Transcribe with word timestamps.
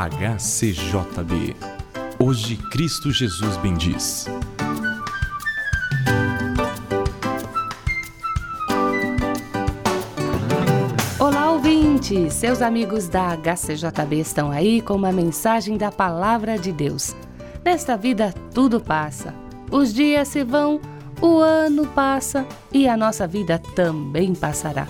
HCJB. 0.00 1.54
Hoje 2.18 2.56
Cristo 2.56 3.12
Jesus 3.12 3.58
bendiz. 3.58 4.24
Olá, 11.18 11.52
ouvintes! 11.52 12.32
Seus 12.32 12.62
amigos 12.62 13.08
da 13.08 13.36
HCJB 13.36 14.20
estão 14.20 14.50
aí 14.50 14.80
com 14.80 14.94
uma 14.94 15.12
mensagem 15.12 15.76
da 15.76 15.92
Palavra 15.92 16.58
de 16.58 16.72
Deus. 16.72 17.14
Nesta 17.62 17.94
vida 17.94 18.32
tudo 18.54 18.80
passa. 18.80 19.34
Os 19.70 19.92
dias 19.92 20.28
se 20.28 20.42
vão, 20.42 20.80
o 21.20 21.40
ano 21.40 21.86
passa 21.88 22.46
e 22.72 22.88
a 22.88 22.96
nossa 22.96 23.26
vida 23.26 23.58
também 23.76 24.34
passará. 24.34 24.88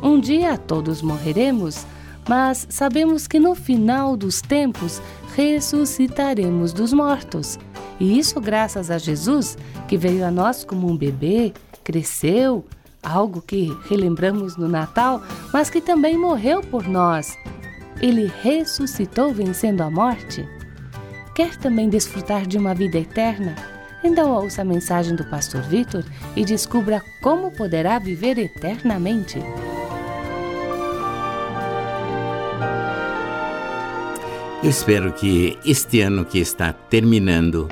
Um 0.00 0.20
dia 0.20 0.56
todos 0.56 1.02
morreremos, 1.02 1.84
mas 2.28 2.66
sabemos 2.70 3.26
que 3.26 3.38
no 3.38 3.54
final 3.54 4.16
dos 4.16 4.40
tempos 4.40 5.00
ressuscitaremos 5.34 6.72
dos 6.72 6.92
mortos. 6.92 7.58
E 8.00 8.18
isso 8.18 8.40
graças 8.40 8.90
a 8.90 8.98
Jesus, 8.98 9.56
que 9.86 9.96
veio 9.96 10.24
a 10.24 10.30
nós 10.30 10.64
como 10.64 10.90
um 10.90 10.96
bebê, 10.96 11.52
cresceu, 11.82 12.64
algo 13.02 13.42
que 13.42 13.76
relembramos 13.88 14.56
no 14.56 14.66
Natal, 14.66 15.22
mas 15.52 15.68
que 15.68 15.80
também 15.80 16.18
morreu 16.18 16.62
por 16.62 16.88
nós. 16.88 17.36
Ele 18.00 18.30
ressuscitou 18.42 19.32
vencendo 19.32 19.82
a 19.82 19.90
morte. 19.90 20.48
Quer 21.34 21.56
também 21.56 21.88
desfrutar 21.88 22.46
de 22.46 22.56
uma 22.56 22.74
vida 22.74 22.98
eterna? 22.98 23.54
Então 24.02 24.32
ouça 24.32 24.62
a 24.62 24.64
mensagem 24.64 25.16
do 25.16 25.24
pastor 25.24 25.62
Vitor 25.62 26.04
e 26.36 26.44
descubra 26.44 27.02
como 27.22 27.50
poderá 27.50 27.98
viver 27.98 28.38
eternamente. 28.38 29.38
Eu 34.64 34.70
espero 34.70 35.12
que 35.12 35.58
este 35.66 36.00
ano 36.00 36.24
que 36.24 36.38
está 36.38 36.72
terminando, 36.72 37.68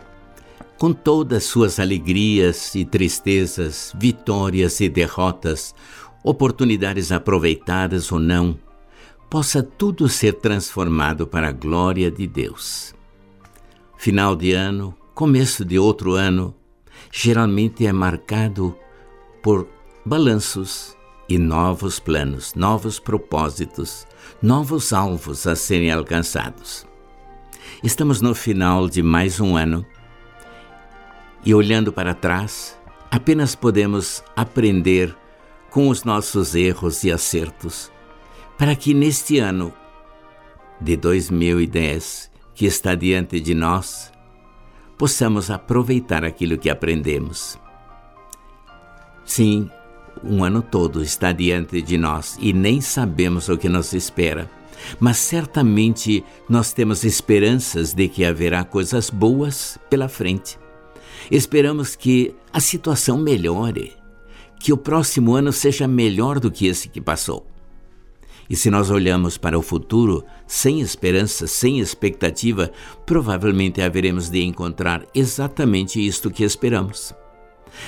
com 0.77 0.93
todas 0.93 1.45
suas 1.45 1.81
alegrias 1.81 2.75
e 2.75 2.85
tristezas, 2.85 3.95
vitórias 3.99 4.79
e 4.79 4.91
derrotas, 4.91 5.75
oportunidades 6.23 7.11
aproveitadas 7.11 8.13
ou 8.13 8.21
não, 8.21 8.59
possa 9.31 9.63
tudo 9.63 10.07
ser 10.07 10.35
transformado 10.35 11.27
para 11.27 11.49
a 11.49 11.53
glória 11.53 12.11
de 12.11 12.27
Deus. 12.27 12.95
Final 13.97 14.37
de 14.37 14.53
ano, 14.53 14.95
começo 15.15 15.65
de 15.65 15.79
outro 15.79 16.13
ano, 16.13 16.55
geralmente 17.11 17.87
é 17.87 17.93
marcado 17.93 18.77
por 19.43 19.67
balanços 20.05 20.95
e 21.33 21.39
novos 21.39 21.99
planos, 21.99 22.55
novos 22.55 22.99
propósitos, 22.99 24.07
novos 24.43 24.93
alvos 24.93 25.47
a 25.47 25.57
serem 25.57 25.91
alcançados. 25.91 26.87
Estamos 27.83 28.21
no 28.21 28.35
final 28.35 28.87
de 28.87 29.03
mais 29.03 29.41
um 29.41 29.57
ano 29.57 29.87
e, 31.43 31.55
olhando 31.55 31.91
para 31.91 32.13
trás, 32.13 32.79
apenas 33.11 33.55
podemos 33.55 34.23
aprender 34.37 35.17
com 35.71 35.89
os 35.89 36.05
nossos 36.05 36.55
erros 36.55 37.03
e 37.03 37.11
acertos, 37.11 37.91
para 38.59 38.77
que 38.77 38.93
neste 38.93 39.39
ano 39.39 39.73
de 40.79 40.99
2010 40.99 42.31
que 42.55 42.67
está 42.67 42.95
diante 42.95 43.41
de 43.41 43.55
nós, 43.55 44.13
possamos 44.99 45.51
aproveitar 45.51 46.27
aquilo 46.27 46.59
que 46.59 46.69
aprendemos. 46.69 47.59
Sim, 49.25 49.71
um 50.25 50.45
ano 50.45 50.63
todo 50.63 51.03
está 51.03 51.33
diante 51.33 51.83
de 51.83 51.99
nós 51.99 52.37
e 52.41 52.53
nem 52.53 52.81
sabemos 52.81 53.49
o 53.49 53.57
que 53.57 53.69
nos 53.69 53.93
espera. 53.93 54.51
Mas 54.99 55.19
certamente 55.19 56.25
nós 56.49 56.73
temos 56.73 57.05
esperanças 57.05 57.93
de 57.95 58.09
que 58.09 58.25
haverá 58.25 58.65
coisas 58.65 59.11
boas 59.11 59.79
pela 59.89 60.09
frente. 60.09 60.59
Esperamos 61.31 61.95
que 61.95 62.35
a 62.53 62.61
situação 62.61 63.19
melhore, 63.19 63.93
que 64.59 64.73
o 64.73 64.77
próximo 64.77 65.35
ano 65.35 65.53
seja 65.53 65.87
melhor 65.87 66.41
do 66.41 66.51
que 66.51 66.67
esse 66.67 66.89
que 66.89 67.01
passou. 67.01 67.47
E 68.51 68.57
se 68.57 68.71
nós 68.71 68.91
olhamos 68.91 69.39
para 69.39 69.59
o 69.59 69.63
futuro 69.63 70.25
sem 70.47 70.81
esperança, 70.81 71.47
sem 71.47 71.79
expectativa, 71.79 72.71
provavelmente 73.07 73.81
haveremos 73.81 74.29
de 74.29 74.43
encontrar 74.43 75.07
exatamente 75.15 76.05
isto 76.05 76.31
que 76.31 76.45
esperamos. 76.45 77.15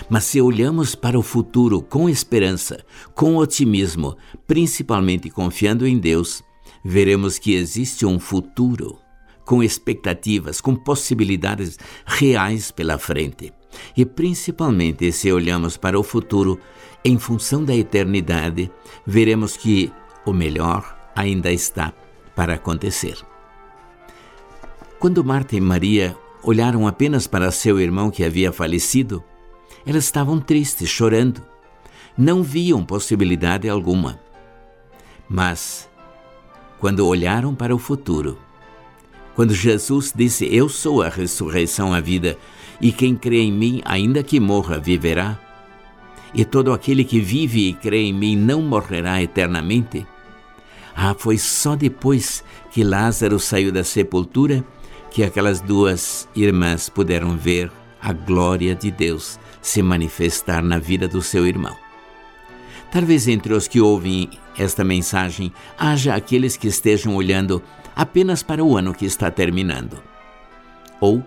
Mas 0.09 0.25
se 0.25 0.41
olhamos 0.41 0.95
para 0.95 1.19
o 1.19 1.23
futuro 1.23 1.83
com 1.83 2.09
esperança, 2.09 2.85
com 3.15 3.37
otimismo, 3.37 4.17
principalmente 4.47 5.31
confiando 5.31 5.87
em 5.87 5.99
Deus, 5.99 6.43
veremos 6.85 7.39
que 7.39 7.55
existe 7.55 8.05
um 8.05 8.19
futuro 8.19 8.99
com 9.45 9.63
expectativas, 9.63 10.61
com 10.61 10.75
possibilidades 10.75 11.79
reais 12.07 12.71
pela 12.71 12.99
frente. 12.99 13.53
E 13.97 14.05
principalmente 14.05 15.11
se 15.13 15.31
olhamos 15.33 15.77
para 15.77 15.99
o 15.99 16.03
futuro 16.03 16.59
em 17.05 17.19
função 17.19 17.65
da 17.65 17.75
eternidade, 17.75 18.71
veremos 19.07 19.57
que 19.57 19.93
o 20.25 20.33
melhor 20.33 20.97
ainda 21.15 21.53
está 21.53 21.93
para 22.35 22.55
acontecer. 22.55 23.17
Quando 24.99 25.25
Marta 25.25 25.55
e 25.55 25.61
Maria 25.61 26.17
olharam 26.43 26.87
apenas 26.87 27.27
para 27.27 27.51
seu 27.51 27.79
irmão 27.79 28.11
que 28.11 28.25
havia 28.25 28.53
falecido, 28.53 29.23
elas 29.87 30.05
estavam 30.05 30.41
tristes, 30.41 30.89
chorando. 30.89 31.43
Não 32.17 32.43
viam 32.43 32.85
possibilidade 32.85 33.69
alguma. 33.69 34.21
Mas, 35.29 35.89
quando 36.79 37.07
olharam 37.07 37.55
para 37.55 37.75
o 37.75 37.79
futuro, 37.79 38.39
quando 39.35 39.55
Jesus 39.55 40.13
disse: 40.15 40.47
Eu 40.55 40.69
sou 40.69 41.03
a 41.03 41.09
ressurreição, 41.09 41.93
a 41.93 42.01
vida, 42.01 42.39
e 42.81 42.93
quem 42.93 43.17
crê 43.17 43.41
em 43.41 43.53
mim, 43.53 43.83
ainda 43.85 44.23
que 44.23 44.39
morra, 44.39 44.79
viverá, 44.79 45.39
e 46.33 46.45
todo 46.45 46.73
aquele 46.73 47.05
que 47.05 47.21
vive 47.21 47.69
e 47.69 47.73
crê 47.73 48.03
em 48.03 48.13
mim 48.13 48.37
não 48.37 48.63
morrerá 48.63 49.23
eternamente. 49.23 50.07
Ah, 50.95 51.15
foi 51.17 51.39
só 51.39 51.75
depois 51.75 52.45
que 52.71 52.85
Lázaro 52.85 53.39
saiu 53.41 53.73
da 53.73 53.83
sepultura 53.83 54.65
que 55.11 55.23
aquelas 55.23 55.61
duas 55.61 56.29
irmãs 56.35 56.89
puderam 56.89 57.37
ver 57.37 57.71
a 58.01 58.13
glória 58.13 58.75
de 58.75 58.91
Deus 58.91 59.39
se 59.65 59.83
manifestar 59.83 60.63
na 60.63 60.79
vida 60.79 61.09
do 61.09 61.23
seu 61.23 61.47
irmão. 61.47 61.75
Talvez 62.93 63.27
entre 63.27 63.55
os 63.55 63.67
que 63.67 63.81
ouvem 63.81 64.29
esta 64.59 64.85
mensagem 64.85 65.53
haja 65.77 66.15
aqueles 66.15 66.55
que 66.55 66.69
estejam 66.69 67.17
olhando 67.17 67.63
apenas 67.97 68.43
para 68.43 68.63
o 68.63 68.77
ano 68.77 68.95
que 68.95 69.07
está 69.07 69.31
terminando, 69.31 70.03
ou 71.01 71.25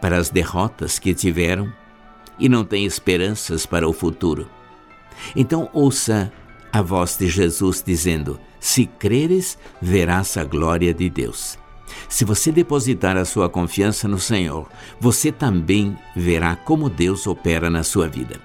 para 0.00 0.16
as 0.16 0.30
derrotas 0.30 0.98
que 0.98 1.14
tiveram 1.14 1.70
e 2.38 2.48
não 2.48 2.64
têm 2.64 2.86
esperanças 2.86 3.66
para 3.66 3.86
o 3.86 3.92
futuro. 3.92 4.48
Então 5.36 5.68
ouça 5.74 6.32
a 6.72 6.80
voz 6.80 7.18
de 7.18 7.28
Jesus 7.28 7.82
dizendo: 7.86 8.40
Se 8.58 8.86
creres, 8.86 9.58
verás 9.80 10.38
a 10.38 10.44
glória 10.44 10.94
de 10.94 11.10
Deus. 11.10 11.61
Se 12.08 12.24
você 12.24 12.52
depositar 12.52 13.16
a 13.16 13.24
sua 13.24 13.48
confiança 13.48 14.06
no 14.06 14.18
Senhor, 14.18 14.68
você 15.00 15.32
também 15.32 15.96
verá 16.14 16.56
como 16.56 16.90
Deus 16.90 17.26
opera 17.26 17.70
na 17.70 17.82
sua 17.82 18.08
vida. 18.08 18.40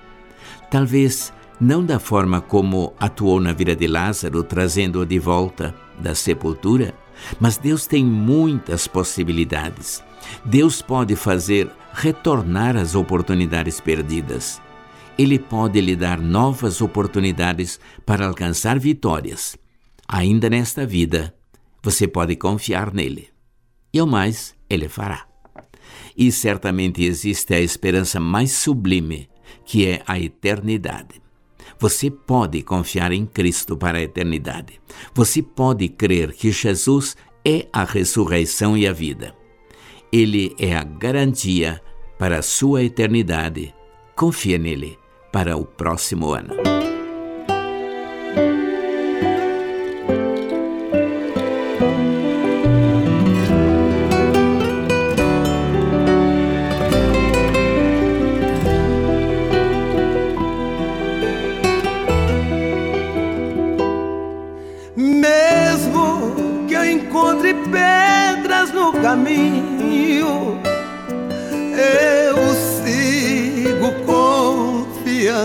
Talvez 0.69 1.33
não 1.59 1.83
da 1.83 1.99
forma 1.99 2.39
como 2.39 2.93
atuou 2.99 3.39
na 3.39 3.51
vida 3.51 3.75
de 3.75 3.87
Lázaro, 3.87 4.43
trazendo-o 4.43 5.05
de 5.05 5.17
volta 5.17 5.73
da 5.99 6.13
sepultura, 6.13 6.93
mas 7.39 7.57
Deus 7.57 7.87
tem 7.87 8.05
muitas 8.05 8.87
possibilidades. 8.87 10.03
Deus 10.45 10.81
pode 10.81 11.15
fazer 11.15 11.69
retornar 11.93 12.77
as 12.77 12.93
oportunidades 12.93 13.79
perdidas. 13.79 14.61
Ele 15.17 15.39
pode 15.39 15.81
lhe 15.81 15.95
dar 15.95 16.19
novas 16.19 16.79
oportunidades 16.79 17.79
para 18.05 18.27
alcançar 18.27 18.77
vitórias. 18.77 19.57
Ainda 20.07 20.47
nesta 20.47 20.85
vida, 20.85 21.33
você 21.81 22.07
pode 22.07 22.35
confiar 22.35 22.93
nele 22.93 23.29
e 23.97 23.99
ao 23.99 24.07
mais 24.07 24.55
ele 24.69 24.88
fará. 24.88 25.25
E 26.15 26.31
certamente 26.31 27.03
existe 27.03 27.53
a 27.53 27.59
esperança 27.59 28.19
mais 28.19 28.51
sublime, 28.51 29.29
que 29.65 29.88
é 29.88 30.01
a 30.05 30.19
eternidade. 30.19 31.21
Você 31.79 32.09
pode 32.09 32.61
confiar 32.63 33.11
em 33.11 33.25
Cristo 33.25 33.77
para 33.77 33.97
a 33.97 34.01
eternidade. 34.01 34.79
Você 35.13 35.41
pode 35.41 35.89
crer 35.89 36.31
que 36.33 36.51
Jesus 36.51 37.15
é 37.45 37.67
a 37.71 37.83
ressurreição 37.83 38.75
e 38.77 38.88
a 38.88 38.94
vida. 38.94 39.35
Ele 40.11 40.55
é 40.57 40.75
a 40.75 40.83
garantia 40.83 41.81
para 42.17 42.39
a 42.39 42.41
sua 42.41 42.83
eternidade. 42.83 43.73
Confia 44.15 44.57
nele 44.57 44.97
para 45.31 45.55
o 45.55 45.65
próximo 45.65 46.31
ano. 46.31 46.76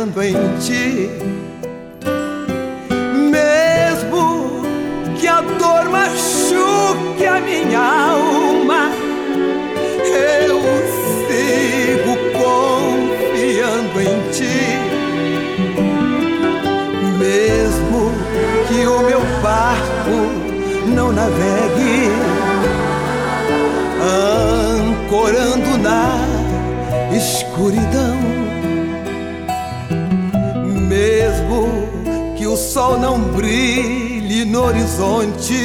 Confiando 0.03 0.23
em 0.23 0.59
ti. 0.59 1.11
Mesmo 3.31 4.63
que 5.19 5.29
a 5.29 5.41
dor 5.41 5.89
machuque 5.91 7.25
a 7.27 7.41
minha 7.41 7.79
alma, 7.79 8.91
eu 10.05 10.61
sigo 11.29 12.17
confiando 12.33 14.01
em 14.01 14.31
ti. 14.33 14.79
Mesmo 17.19 18.13
que 18.69 18.87
o 18.87 19.03
meu 19.03 19.21
barco 19.41 20.17
não 20.95 21.13
navegue, 21.13 22.11
ancorando 24.01 25.79
na 25.79 26.19
escuridão. 27.17 28.32
O 32.53 32.57
sol 32.57 32.99
não 32.99 33.19
brilhe 33.19 34.45
no 34.45 34.65
horizonte, 34.65 35.57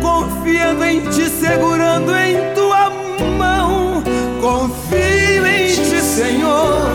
confiando 0.00 0.82
em 0.82 1.00
ti, 1.10 1.28
segurando 1.28 2.16
em 2.16 2.54
tua 2.54 2.88
mão, 3.36 4.02
confio 4.40 5.46
em 5.46 5.66
ti, 5.66 6.00
Senhor, 6.00 6.88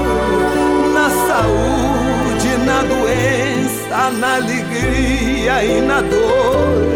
na 0.92 1.10
saúde, 1.28 2.58
na 2.66 2.82
doença, 2.82 4.10
na 4.18 4.36
alegria 4.38 5.64
e 5.64 5.82
na 5.82 6.02
dor. 6.02 6.90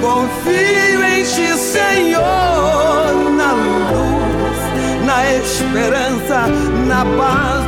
Confio 0.00 1.04
em 1.04 1.24
ti, 1.24 1.58
Senhor, 1.58 2.22
na 3.36 3.52
luz, 3.52 5.04
na 5.04 5.34
esperança, 5.34 6.46
na 6.86 7.04
paz 7.04 7.59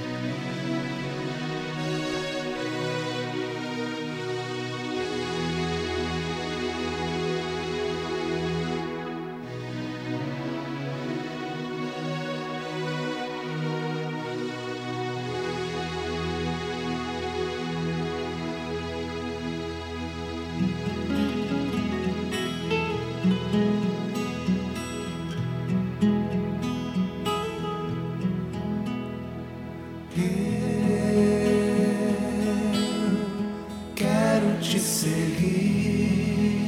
Te 34.72 34.80
seguir. 34.80 36.66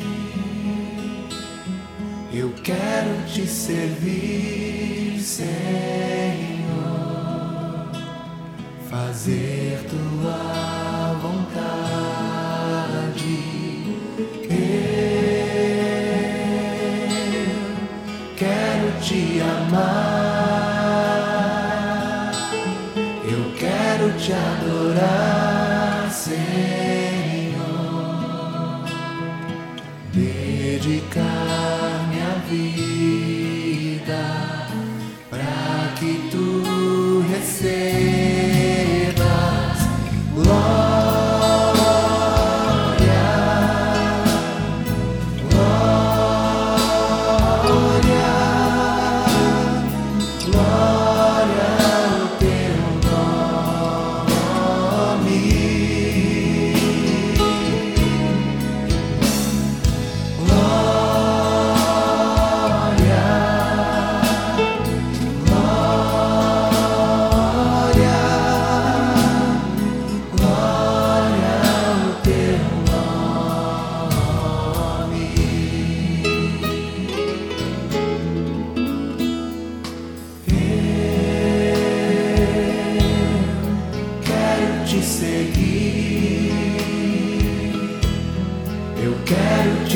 Eu 2.35 2.53
quero 2.63 3.25
te 3.27 3.47
servir, 3.47 5.19
Senhor. 5.21 5.47
Fazer 8.91 9.87
tua 9.89 11.15
vontade. 11.23 12.75
Eu 14.51 14.67
quero 18.37 19.01
te 19.01 19.41
amar. 19.41 20.35
Eu 23.25 23.43
quero 23.57 24.13
te 24.19 24.33
adorar, 24.33 25.44
Dedicar 30.85 31.24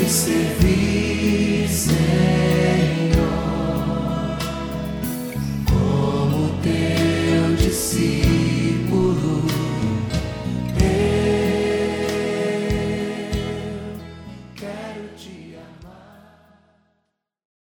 servir. 0.09 0.78